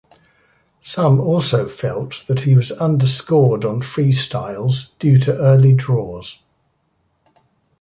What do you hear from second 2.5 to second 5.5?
was underscored on freestyles due to